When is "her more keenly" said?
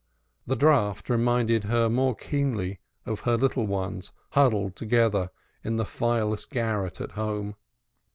1.65-2.79